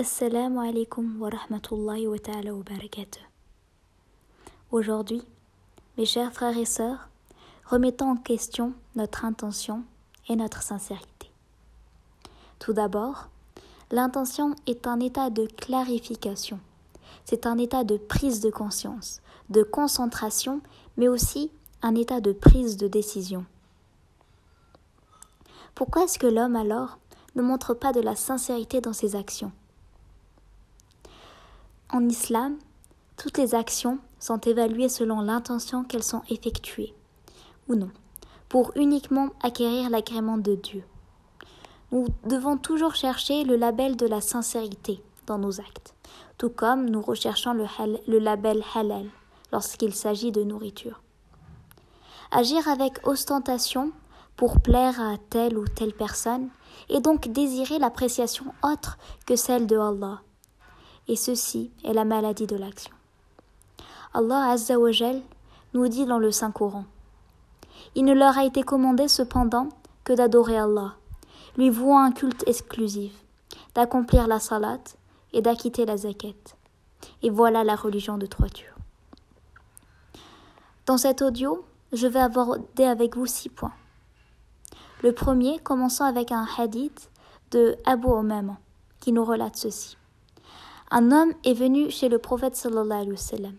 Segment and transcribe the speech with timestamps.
[0.00, 2.16] Assalamu alaikum wa rahmatullahi wa.
[4.70, 5.22] Aujourd'hui,
[5.96, 7.08] mes chers frères et sœurs,
[7.64, 9.82] remettons en question notre intention
[10.28, 11.32] et notre sincérité.
[12.60, 13.26] Tout d'abord,
[13.90, 16.60] l'intention est un état de clarification.
[17.24, 19.20] C'est un état de prise de conscience,
[19.50, 20.60] de concentration,
[20.96, 21.50] mais aussi
[21.82, 23.44] un état de prise de décision.
[25.74, 27.00] Pourquoi est-ce que l'homme alors
[27.34, 29.50] ne montre pas de la sincérité dans ses actions?
[31.90, 32.58] En islam,
[33.16, 36.94] toutes les actions sont évaluées selon l'intention qu'elles sont effectuées,
[37.66, 37.90] ou non,
[38.50, 40.84] pour uniquement acquérir l'agrément de Dieu.
[41.90, 45.94] Nous devons toujours chercher le label de la sincérité dans nos actes,
[46.36, 49.06] tout comme nous recherchons le, label halal
[49.50, 51.00] lorsqu'il s'agit de nourriture.
[52.30, 53.92] Agir avec ostentation
[54.36, 56.50] pour plaire à telle ou telle personne,
[56.90, 60.20] et donc désirer l'appréciation autre que celle de Allah.
[61.08, 62.94] Et ceci est la maladie de l'action.
[64.12, 65.22] Allah Azzawajal
[65.74, 66.84] nous dit dans le Saint-Coran
[67.94, 69.70] Il ne leur a été commandé cependant
[70.04, 70.94] que d'adorer Allah,
[71.56, 73.12] lui vouant un culte exclusif,
[73.74, 74.80] d'accomplir la salat
[75.32, 76.56] et d'acquitter la zakat.
[77.22, 78.74] Et voilà la religion de toiture.
[80.86, 83.74] Dans cet audio, je vais aborder avec vous six points.
[85.02, 87.10] Le premier, commençant avec un hadith
[87.50, 88.58] de Abu Umama,
[89.00, 89.96] qui nous relate ceci.
[90.90, 93.54] Un homme est venu chez le prophète sallallahu alayhi wa sallam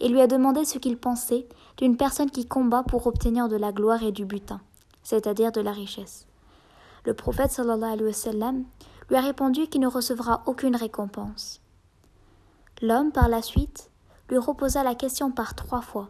[0.00, 3.72] et lui a demandé ce qu'il pensait d'une personne qui combat pour obtenir de la
[3.72, 4.60] gloire et du butin,
[5.02, 6.26] c'est-à-dire de la richesse.
[7.04, 8.64] Le prophète sallallahu alayhi wa sallam
[9.08, 11.60] lui a répondu qu'il ne recevra aucune récompense.
[12.80, 13.90] L'homme, par la suite,
[14.30, 16.08] lui reposa la question par trois fois,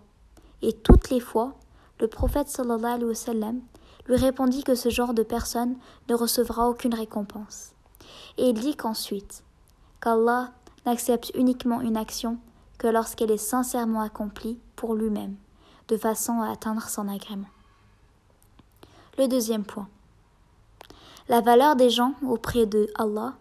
[0.63, 1.55] et toutes les fois,
[2.01, 3.61] le prophète sallallahu alayhi wa sallam
[4.07, 5.77] lui répondit que ce genre de personne
[6.09, 7.73] ne recevra aucune récompense.
[8.39, 9.44] Et il dit qu'ensuite,
[10.05, 10.51] qu'Allah
[10.85, 12.37] n'accepte uniquement une action
[12.77, 15.37] que lorsqu'elle est sincèrement accomplie pour lui-même,
[15.89, 17.49] de façon à atteindre son agrément.
[19.17, 19.89] Le deuxième point.
[21.31, 23.33] La valeur des gens auprès de Allah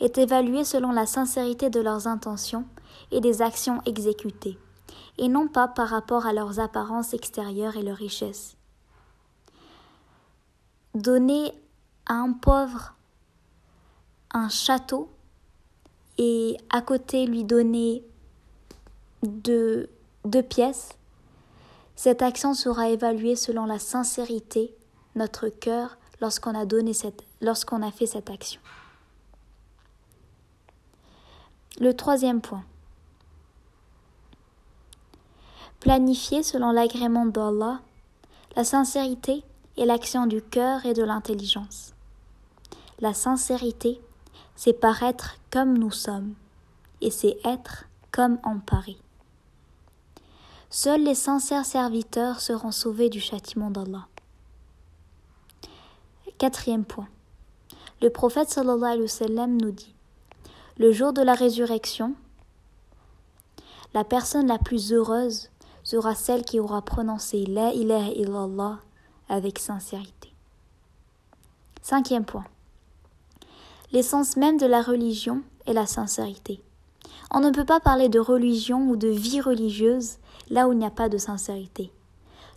[0.00, 2.66] est évaluée selon la sincérité de leurs intentions
[3.10, 4.58] et des actions exécutées,
[5.16, 8.56] et non pas par rapport à leurs apparences extérieures et leurs richesses
[10.94, 11.52] donner
[12.06, 12.94] à un pauvre
[14.32, 15.10] un château
[16.18, 18.04] et à côté lui donner
[19.22, 19.88] deux,
[20.24, 20.90] deux pièces,
[21.96, 24.74] cette action sera évaluée selon la sincérité,
[25.14, 26.64] notre cœur, lorsqu'on a
[27.40, 28.60] lorsqu'on a fait cette action.
[31.80, 32.64] Le troisième point.
[35.80, 37.80] Planifier selon l'agrément d'Allah,
[38.54, 39.42] la sincérité
[39.76, 41.92] et l'action du cœur et de l'intelligence.
[43.00, 44.00] La sincérité,
[44.64, 46.34] c'est paraître comme nous sommes,
[47.00, 49.02] et c'est être comme en Paris.
[50.70, 54.06] Seuls les sincères serviteurs seront sauvés du châtiment d'Allah.
[56.38, 57.08] Quatrième point.
[58.02, 59.96] Le prophète sallallahu alayhi wa nous dit
[60.78, 62.14] Le jour de la résurrection,
[63.94, 65.50] la personne la plus heureuse
[65.82, 68.78] sera celle qui aura prononcé La ilaha illallah
[69.28, 70.32] avec sincérité.
[71.82, 72.44] Cinquième point.
[73.92, 76.62] L'essence même de la religion est la sincérité.
[77.30, 80.16] On ne peut pas parler de religion ou de vie religieuse
[80.48, 81.92] là où il n'y a pas de sincérité.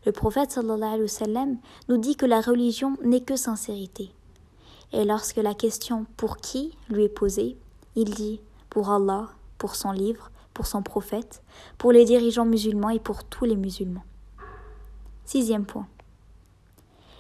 [0.06, 4.12] Le prophète nous dit que la religion n'est que sincérité.
[4.94, 7.58] Et lorsque la question pour qui lui est posée,
[7.96, 11.42] il dit pour Allah, pour son livre, pour son prophète,
[11.78, 14.06] pour les dirigeants musulmans et pour tous les musulmans.
[15.26, 15.88] Sixième point.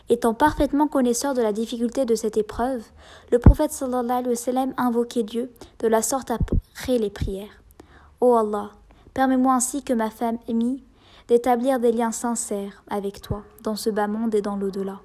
[0.08, 2.84] Étant parfaitement connaisseur de la difficulté de cette épreuve,
[3.32, 7.64] le prophète sallallahu alayhi wa sallam invoquait Dieu de la sorte après les prières.
[8.22, 8.72] Ô Allah,
[9.16, 10.84] permets-moi ainsi que ma femme aimée
[11.28, 15.02] d'établir des liens sincères avec toi dans ce bas monde et dans l'au-delà.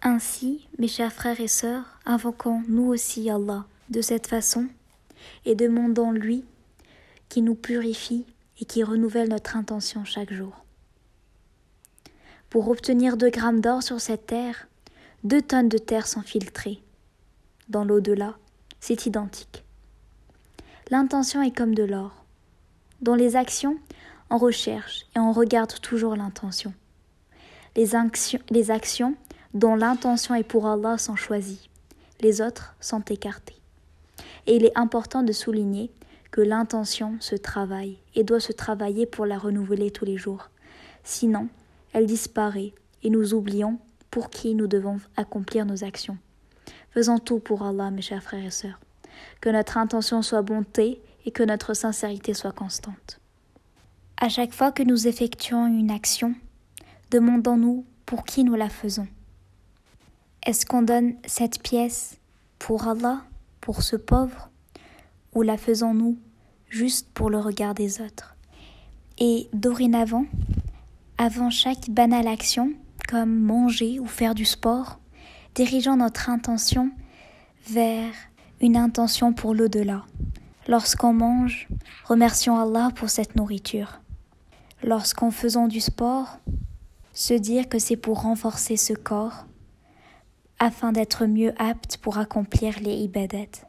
[0.00, 4.66] Ainsi, mes chers frères et sœurs, invoquons nous aussi Allah de cette façon
[5.44, 6.44] et demandons lui
[7.28, 8.24] qui nous purifie
[8.60, 10.52] et qui renouvelle notre intention chaque jour.
[12.52, 14.68] Pour obtenir deux grammes d'or sur cette terre,
[15.24, 16.82] deux tonnes de terre sont filtrées.
[17.70, 18.34] Dans l'au-delà,
[18.78, 19.64] c'est identique.
[20.90, 22.26] L'intention est comme de l'or.
[23.00, 23.78] Dans les actions,
[24.28, 26.74] on recherche et on regarde toujours l'intention.
[27.74, 29.14] Les, actions, les actions
[29.54, 31.70] dont l'intention est pour Allah sont choisies,
[32.20, 33.62] les autres sont écartées.
[34.46, 35.90] Et il est important de souligner
[36.30, 40.50] que l'intention se travaille et doit se travailler pour la renouveler tous les jours.
[41.02, 41.48] Sinon,
[41.92, 42.72] elle disparaît
[43.02, 43.78] et nous oublions
[44.10, 46.18] pour qui nous devons accomplir nos actions.
[46.90, 48.78] Faisons tout pour Allah, mes chers frères et sœurs.
[49.40, 53.20] que notre intention soit bonté et que notre sincérité soit constante.
[54.16, 56.34] À chaque fois que nous effectuons une action,
[57.10, 59.08] demandons-nous pour qui nous la faisons.
[60.44, 62.18] Est-ce qu'on donne cette pièce
[62.58, 63.22] pour Allah,
[63.60, 64.50] pour ce pauvre,
[65.34, 66.18] ou la faisons-nous
[66.68, 68.36] juste pour le regard des autres?
[69.18, 70.24] Et dorénavant,
[71.22, 72.72] avant chaque banale action,
[73.08, 74.98] comme manger ou faire du sport,
[75.54, 76.90] dirigeons notre intention
[77.70, 78.12] vers
[78.60, 80.04] une intention pour l'au-delà.
[80.66, 81.68] Lorsqu'on mange,
[82.06, 84.00] remercions Allah pour cette nourriture.
[84.82, 86.40] Lorsqu'on faisons du sport,
[87.12, 89.46] se dire que c'est pour renforcer ce corps,
[90.58, 93.62] afin d'être mieux apte pour accomplir les ibadat.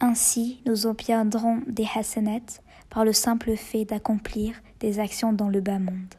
[0.00, 2.58] Ainsi, nous obtiendrons des hasanats
[2.90, 6.17] par le simple fait d'accomplir des actions dans le bas monde.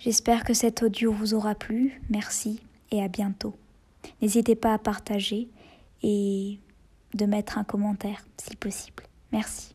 [0.00, 2.00] J'espère que cet audio vous aura plu.
[2.08, 3.54] Merci et à bientôt.
[4.22, 5.48] N'hésitez pas à partager
[6.02, 6.58] et
[7.12, 9.04] de mettre un commentaire si possible.
[9.30, 9.74] Merci.